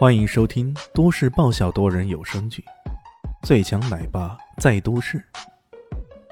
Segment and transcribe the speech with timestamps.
[0.00, 2.64] 欢迎收听都市爆笑多人有声剧
[3.46, 5.18] 《最强奶爸在都市》，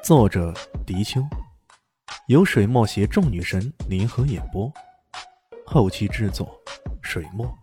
[0.02, 0.54] 作者：
[0.86, 1.20] 迪秋，
[2.28, 4.72] 由水墨携众女神联合演播，
[5.66, 6.58] 后期制作：
[7.02, 7.58] 水墨。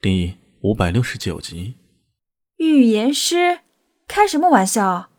[0.00, 1.76] 第五百六十九集，
[2.56, 3.60] 预言师，
[4.08, 5.10] 开什么玩笑？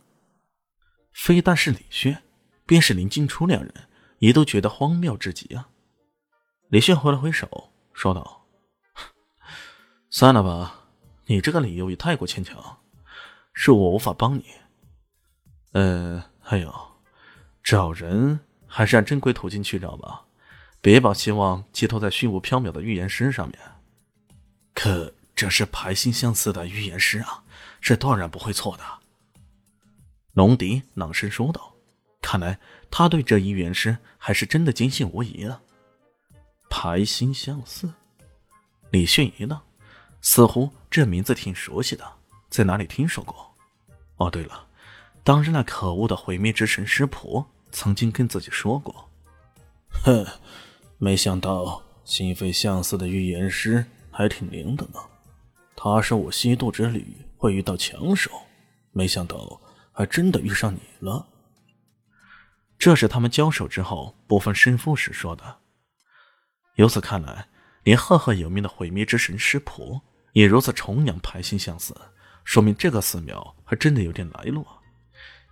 [1.11, 2.23] 非但是李轩，
[2.65, 3.71] 便是林静初两人
[4.17, 5.69] 也都觉得荒谬至极啊！
[6.73, 8.47] 李迅挥了挥手，说道
[10.09, 10.87] ：“算了吧，
[11.27, 12.79] 你这个理由也太过牵强，
[13.53, 14.45] 是我无法帮你。
[15.73, 16.73] 呃，还有，
[17.63, 20.25] 找人还是按正规途径去找吧，
[20.81, 23.59] 别把希望寄托在虚无缥缈的预言师上面。
[24.73, 27.43] 可这是排星相似的预言师啊，
[27.81, 28.83] 是断然不会错的。”
[30.33, 31.75] 龙迪朗声说道
[32.19, 32.59] ：“看来
[32.89, 35.61] 他对这预言师还是真的坚信无疑啊。”
[36.75, 37.93] 排星相似，
[38.89, 39.61] 李迅一愣，
[40.21, 42.03] 似乎这名字挺熟悉的，
[42.49, 43.55] 在哪里听说过？
[44.15, 44.65] 哦，对了，
[45.23, 49.07] 当日那可恶的毁灭之神师婆曾经跟自己说过。
[50.03, 50.25] 哼，
[50.97, 54.99] 没想到心扉相似的预言师还挺灵的呢。
[55.75, 58.31] 他说我西渡之旅会遇到强手，
[58.91, 61.27] 没想到还真的遇上你了。
[62.79, 65.59] 这是他们交手之后不分胜负时说的。
[66.75, 67.47] 由此看来，
[67.83, 71.95] 连赫赫有名的毁灭之神师婆也如此崇仰排心相似，
[72.43, 74.65] 说明这个寺庙还真的有点来路。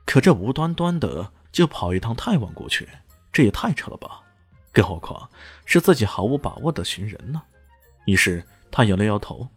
[0.05, 2.89] 可这无端端的就跑一趟太晚过去，
[3.31, 4.22] 这也太扯了吧！
[4.73, 5.30] 更何况
[5.66, 7.42] 是自己毫无把握的寻人呢？
[8.05, 9.47] 于是他摇了摇头：“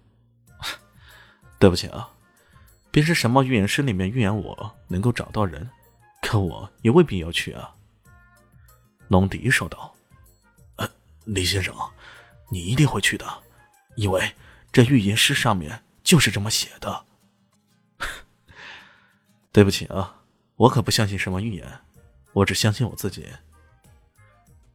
[1.58, 2.10] 对不起啊，
[2.90, 5.70] 便是什么预言师里面预言我能够找到人，
[6.20, 7.74] 可我也未必要去啊。”
[9.08, 9.94] 龙迪说道。
[11.24, 11.74] 李先生，
[12.50, 13.26] 你一定会去的，
[13.96, 14.34] 因为
[14.72, 17.04] 这预言诗上面就是这么写的。
[19.52, 20.22] 对不起啊，
[20.56, 21.80] 我可不相信什么预言，
[22.32, 23.26] 我只相信我自己。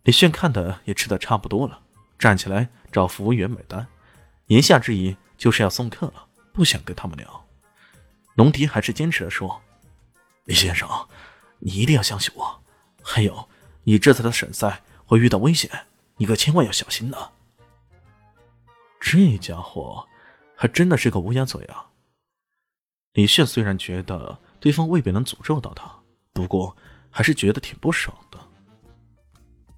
[0.04, 1.82] 李炫看的也吃的差不多了，
[2.18, 3.86] 站起来找服务员买单，
[4.48, 7.46] 言下之意就是要送客了，不想跟他们聊。
[8.36, 9.62] 龙迪还是坚持的说
[10.46, 10.90] ：“李先生，
[11.60, 12.64] 你一定要相信我，
[13.04, 13.50] 还有，
[13.84, 15.70] 你这次的审赛会遇到危险。”
[16.20, 17.30] 你可千万要小心呐！
[19.00, 20.06] 这家伙
[20.54, 21.90] 还真的是个乌鸦嘴啊！
[23.14, 25.90] 李炫虽然觉得对方未必能诅咒到他，
[26.34, 26.76] 不过
[27.10, 28.38] 还是觉得挺不爽的。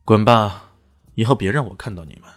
[0.03, 0.71] 滚吧，
[1.13, 2.29] 以后别让我看到你们！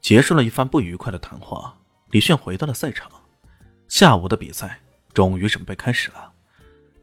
[0.00, 1.78] 结束了一番不愉快的谈话，
[2.10, 3.08] 李炫回到了赛场。
[3.86, 4.80] 下午的比赛
[5.12, 6.32] 终于准备开始了，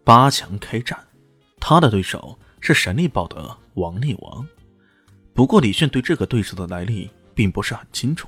[0.03, 0.99] 八强开战，
[1.61, 4.45] 他的对手是神力宝的王力王。
[5.33, 8.27] 不过，李炫对这个对手的来历并不是很清楚。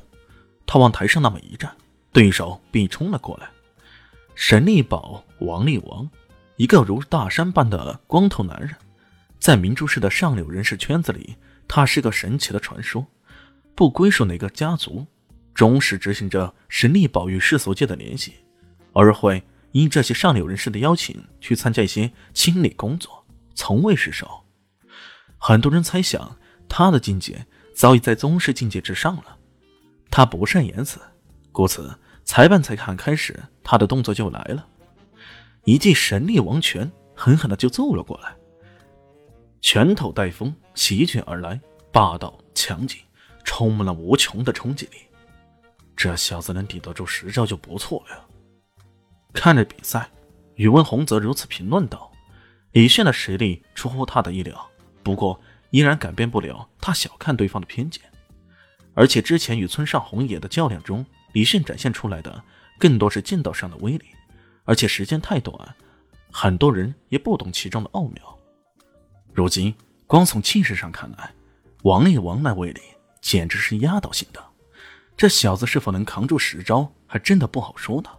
[0.66, 1.69] 他往台上那么一站，
[2.14, 3.50] 对手便冲了过来。
[4.36, 6.09] 神力宝王力王，
[6.56, 8.74] 一个如大山般的光头男人，
[9.38, 11.36] 在明珠市的上流人士圈子里，
[11.68, 13.06] 他是个神奇的传说。
[13.75, 15.06] 不归属哪个家族，
[15.53, 18.34] 忠实执行着神力宝与世俗界的联系，
[18.94, 19.44] 而会
[19.74, 24.46] 因这些上流人士的邀请去参加一些清理工作，从未失手。
[25.38, 26.38] 很多人猜想。
[26.68, 29.38] 他的境界早已在宗师境界之上了，
[30.09, 31.00] 他不善言辞，
[31.51, 34.66] 故此裁判才看开始，他的动作就来了，
[35.66, 38.35] 一记神力王拳狠狠的就揍了过来，
[39.62, 41.59] 拳头带风席卷而来，
[41.91, 43.00] 霸道强劲，
[43.44, 44.97] 充满了无穷的冲击力。
[45.96, 48.25] 这小子能抵得住十招就不错了。
[49.31, 50.09] 看着比赛，
[50.56, 52.12] 宇文宏则如此评论道
[52.73, 54.69] ：“李炫的实力出乎他的意料，
[55.03, 55.40] 不过。”
[55.73, 58.00] 依然改变不了他小看对方的偏见，
[58.94, 62.44] 而且之前与村上红野的较量中，李迅展现出来的
[62.78, 64.06] 更多是剑道上的威力，
[64.66, 65.75] 而且时间太短，
[66.31, 68.38] 很多人也不懂其中的奥妙。
[69.34, 69.73] 如今
[70.06, 71.34] 光从气势上看来，
[71.81, 72.79] 王力王那威力
[73.20, 74.40] 简直是压倒性的，
[75.17, 78.11] 这小子是否能扛住十招，还真的不好说呢。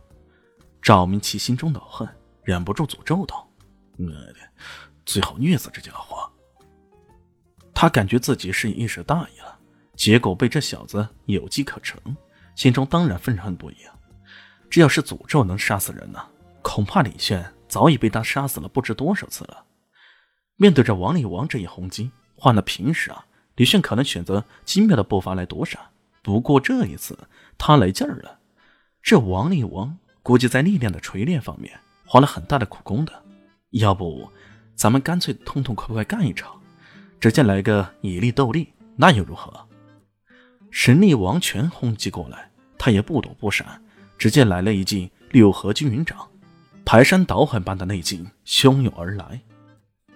[0.82, 2.08] 赵明奇心中恼恨，
[2.42, 3.48] 忍不住诅咒道
[3.98, 4.34] ：“呃，
[5.06, 6.28] 最好虐死这家伙。”
[7.74, 9.58] 他感觉自己是一时大意了，
[9.96, 12.00] 结果被这小子有机可乘，
[12.54, 13.94] 心中当然愤恨不已啊！
[14.70, 16.24] 这要是诅咒能杀死人呢，
[16.62, 19.64] 恐怕李炫早已被他杀死了不知多少次了。
[20.56, 23.26] 面对着王力王这一轰击，换了平时啊，
[23.56, 25.80] 李炫可能选择精妙的步伐来躲闪，
[26.22, 27.18] 不过这一次
[27.58, 28.38] 他来劲儿了。
[29.02, 33.12] 这王力王估计在力量的锤炼方面花了很大的苦功的，
[33.70, 34.30] 要不
[34.74, 36.60] 咱们干脆痛痛快快干一场？
[37.24, 39.50] 直接来个以力斗力，那又如何？
[40.70, 43.82] 神力王权轰击过来，他也不躲不闪，
[44.18, 46.18] 直接来了一记六合金云掌，
[46.84, 49.40] 排山倒海般的内劲汹涌而来，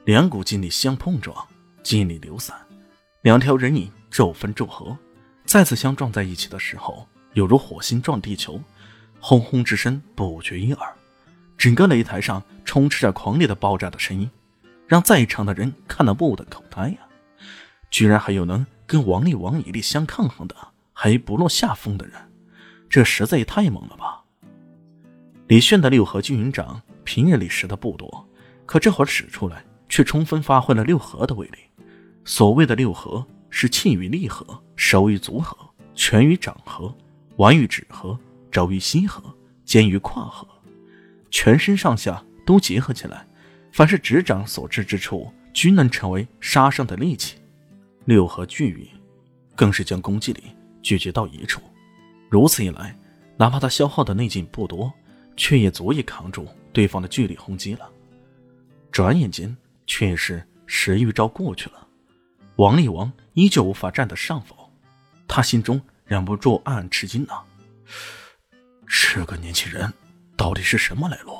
[0.04, 1.34] 两股劲力相碰撞，
[1.82, 2.54] 劲力流散，
[3.22, 4.94] 两条人影骤分骤合，
[5.46, 8.60] 再次相撞在一起的时候，犹如火星撞地球，
[9.18, 10.92] 轰轰之声不绝于耳，
[11.56, 14.30] 整个擂台上充斥着狂烈的爆炸的声音，
[14.88, 16.96] 让在场的人看得目瞪口呆呀！
[17.90, 20.56] 居然还有能跟王力王以力相抗衡的，
[20.94, 22.14] 还不落下风的人，
[22.88, 24.24] 这实在也太猛了吧！
[25.46, 28.26] 李炫的六合军营掌平日里使的不多，
[28.64, 31.58] 可这会儿使出来，却充分发挥了六合的威力。
[32.24, 35.54] 所谓的六合，是气与力合，手与足合，
[35.94, 36.94] 拳与掌合，
[37.36, 38.18] 腕与指合，
[38.50, 39.22] 肘与膝合，
[39.66, 40.48] 肩与胯合，
[41.30, 43.26] 全身上下都结合起来，
[43.72, 47.36] 凡是执掌所至之处，均能成为杀伤的利器。
[48.04, 48.88] 六合聚运，
[49.54, 50.44] 更是将攻击力
[50.82, 51.60] 聚集到一处。
[52.30, 52.96] 如此一来，
[53.36, 54.92] 哪怕他消耗的内劲不多，
[55.36, 57.88] 却也足以扛住对方的巨力轰击了。
[58.90, 59.54] 转眼间，
[59.86, 61.86] 却是十余招过去了，
[62.56, 64.56] 王力王依旧无法占得上风。
[65.28, 67.34] 他心中忍不住暗暗吃惊呐：
[68.86, 69.92] 这个年轻人
[70.36, 71.37] 到底是什么来路？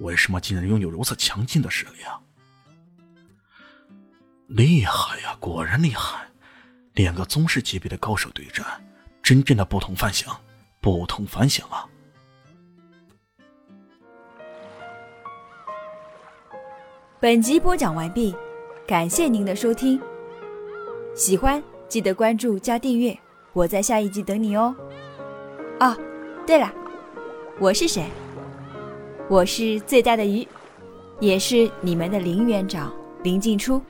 [0.00, 2.20] 为什么竟然拥有如此强劲的实力啊？
[4.48, 6.26] 厉害呀，果然厉害！
[6.94, 8.66] 两个宗师级别的高手对战，
[9.22, 10.36] 真正的不同凡响，
[10.80, 11.86] 不同凡响啊！
[17.20, 18.34] 本集播讲完毕，
[18.86, 20.00] 感谢您的收听。
[21.14, 23.16] 喜欢记得关注加订阅，
[23.52, 24.74] 我在下一集等你哦。
[25.78, 25.96] 哦，
[26.46, 26.72] 对了，
[27.60, 28.10] 我是谁？
[29.30, 30.44] 我是最大的鱼，
[31.20, 32.92] 也是你们的林园长
[33.22, 33.80] 林静初。